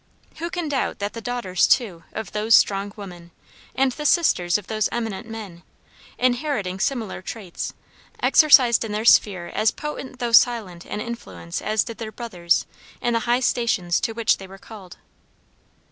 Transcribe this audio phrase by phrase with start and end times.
[0.37, 3.29] Who can doubt that the daughters, too, of those strong women,
[3.75, 5.61] and the sisters of those eminent men,
[6.17, 7.75] inheriting similar traits,
[8.19, 12.65] exercised in their sphere as potent though silent an influence as did their brothers
[12.99, 14.97] in the high stations to which they were called.